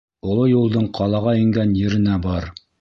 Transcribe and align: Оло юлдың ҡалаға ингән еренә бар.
Оло 0.29 0.45
юлдың 0.51 0.87
ҡалаға 1.01 1.35
ингән 1.43 1.79
еренә 1.85 2.19
бар. 2.29 2.53